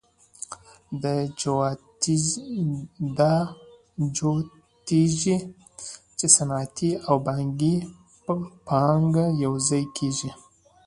[3.17, 3.37] دا
[4.15, 5.37] جوتېږي
[6.17, 7.73] چې صنعتي او بانکي
[8.67, 10.29] پانګه یوځای کېږي